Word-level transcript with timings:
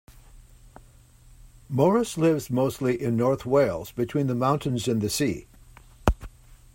Morris 1.69 2.17
lives 2.17 2.49
mostly 2.49 2.99
in 2.99 3.15
North 3.15 3.45
Wales, 3.45 3.91
between 3.91 4.25
the 4.25 4.33
mountains 4.33 4.87
and 4.87 4.99
the 4.99 5.11
sea. 5.11 5.45